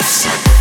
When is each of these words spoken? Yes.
Yes. 0.00 0.51